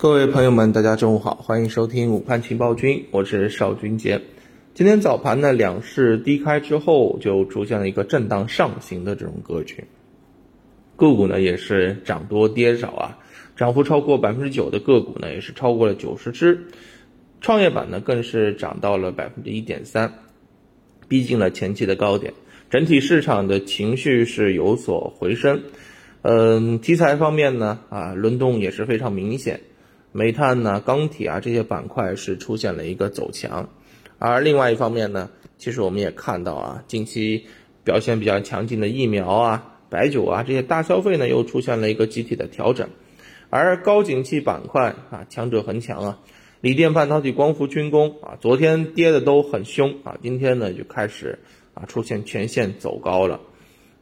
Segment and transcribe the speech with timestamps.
[0.00, 4.18] 各位朋友们，大家中午好，欢迎收听午盘情报君，我是邵军杰。
[4.72, 9.84] 今天早盘呢，两市低开之后就出现了一个震荡上行的这种格局，
[10.96, 13.18] 个股呢也是涨多跌少啊，
[13.54, 16.58] 涨幅超过百分之九的个股呢也是超过了九十只，
[17.42, 20.10] 创业板呢更是涨到了百分之一点三，
[21.08, 22.32] 逼近了前期的高点，
[22.70, 25.60] 整体市场的情绪是有所回升。
[26.22, 29.60] 嗯，题材方面呢，啊轮动也是非常明显。
[30.12, 33.68] 煤炭呢、钢铁啊这些板块是出现了一个走强，
[34.18, 37.46] 而另外一方面呢，其实我们也看到啊，近期
[37.84, 42.88] 表现比较强劲的疫苗啊、白酒啊这些大消费呢，又出现了一个集体的调整，
[43.50, 46.18] 而高景气板块啊，强者恒强啊，
[46.60, 51.38] 锂电、半导体、光伏、军工啊，昨天跌的都很凶啊，今天呢就开始
[51.74, 53.40] 啊出现全线走高了。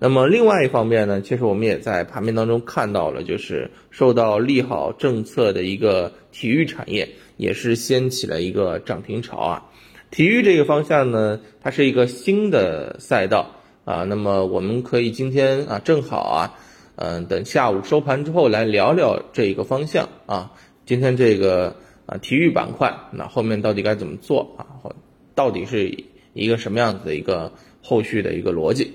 [0.01, 9.65] 那么另外一方面呢，其实我们也在盘面当中看到了，就是受到利好政策的一个体育产业也是掀起了一个涨停潮啊。
[10.11, 13.51] 体育这个方向呢，它是一个新的赛道
[13.85, 14.05] 啊。
[14.05, 16.55] 那么我们可以今天啊，正好啊，
[16.95, 20.53] 嗯，等下午收盘之后来聊聊这个方向啊。
[20.87, 21.75] 今天这个
[22.07, 24.79] 啊体育板块，那后面到底该怎么做啊？
[24.81, 24.95] 或
[25.35, 28.93] 到底是一个什么样子的一个后续的一个逻辑？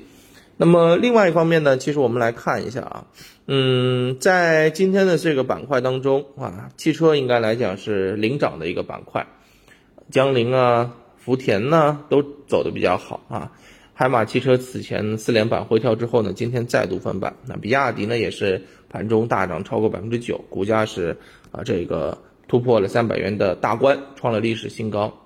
[0.56, 3.08] 那么另外一方面呢，其实我们来看一下啊，
[3.48, 9.26] 嗯，在今天的这个板块当中啊，汽车应该来讲是领涨的一个板块，
[10.12, 13.52] 江铃啊、福田呢都走的比较好啊。
[13.96, 17.36] 海马汽车此前四连板回调之后呢，今天再度翻板。
[17.48, 21.18] 那比亚迪呢也是盘中大涨超过百分之九，股价是
[21.52, 25.23] 啊这个突破了三百元的大关，创了历史新高。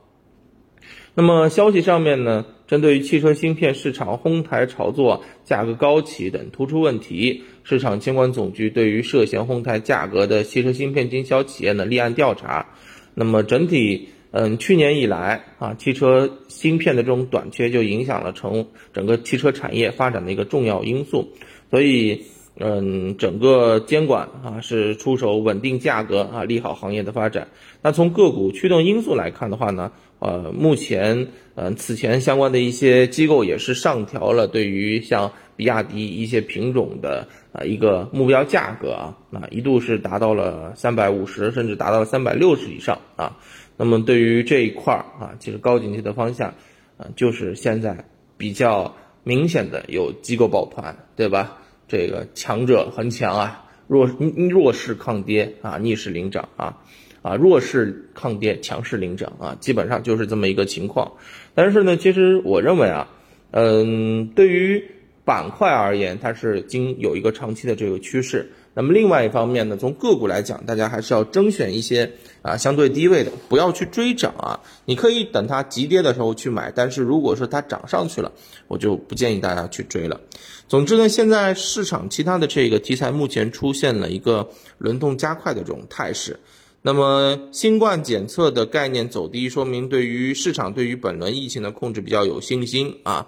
[1.20, 12.68] 那么消息上面呢，针对于汽车芯片市场哄抬炒作、价格高企等突出问题，市场监管总局对于涉嫌哄抬价格的汽车芯片经销企业呢立案调查。
[13.16, 21.34] 那么整体，嗯，去年以来啊，汽车芯片的这种短缺就影响了成整个汽车产业发展的一个重要因素。
[21.72, 22.28] 所以，
[22.60, 27.48] 嗯，整个监管啊是出手稳定价格啊，利好行业的发展。
[27.82, 29.92] 那从个股驱动因素来看的话呢？
[30.20, 43.38] 呃，目前，嗯，此前相关的一些机构也是上调了对于像比亚迪一些品种的啊一个目标价格啊，那一度是达到了三百五十，甚至达到了三百六十以上啊。
[43.78, 46.50] 那么对于这一块儿啊，其实高景气的方向，
[46.98, 48.04] 啊，就是现在
[48.40, 48.92] 比较
[49.24, 51.60] 明显的有机构抱团，对吧？
[51.88, 54.06] 这个强者恒强啊，弱
[54.50, 56.78] 弱势抗跌啊，逆势领涨啊。
[57.24, 61.14] 啊，弱势抗跌，强势领涨啊，基本上就是这么一个情况。
[61.56, 63.10] 但是呢，其实我认为啊，
[63.52, 64.82] 嗯，对于
[65.26, 68.50] 板块而言，它是经有一个长期的这个趋势。
[68.78, 72.12] 那么另外一方面呢，从个股来讲，大家还是要甄选一些
[72.44, 74.60] 啊相对低位的，不要去追涨啊。
[74.86, 78.32] 你可以等它急跌的时候去买，但是如果说它涨上去了，
[78.68, 80.22] 我就不建议大家去追了。
[80.68, 86.40] 总之呢，现在市场其他的这个题材目前出现了一个轮动加快的这种态势。
[86.84, 93.26] 那么新冠检测的概念走低，说明对于市场对于本轮疫情的控制比较有信心啊。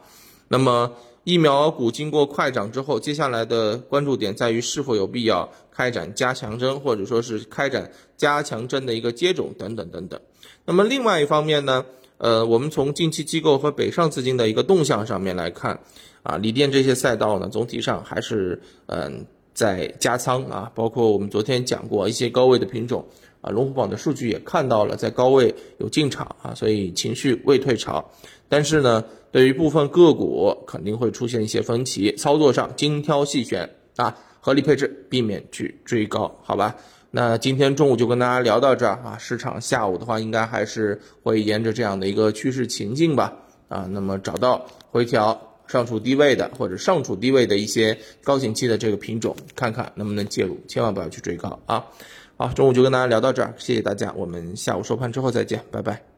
[0.47, 0.91] 那么
[1.29, 10.19] 疫苗股经过快涨之后，接下来的关注点在于是否有必要开展加强针，或者说是开展加强针的一个接种等等等等。
[10.65, 11.85] 那么另外一方面呢，
[12.17, 15.79] 呃，我们从近期机构和北上资金的一个动向上面来看，
[16.23, 19.23] 啊，锂电这些赛道呢，总体上还是嗯
[19.53, 23.05] 在加仓啊，包括我们昨天讲过一些高位的品种。
[23.41, 28.03] 啊，龙虎榜的数据也看到了，在高位有进场啊，所以情绪未退潮。
[28.47, 36.75] 但是呢，对于部分个股肯定会出现一些分歧，操作上精挑细选啊，合理配置，避免去追高，好吧？
[37.11, 43.33] 那今天中午就跟大家聊到这儿啊，市场下午的话应该还是会沿着这样的一个趋势情境吧
[43.67, 51.85] 啊，那么找到回调上处低位的或者上处低位的一些高景气的这个品种，看看能不能介入，千万不要去追高啊。
[52.35, 56.08] 好，中午就跟大家聊到这儿，谢谢大家，我们下午收盘之后再见，拜拜。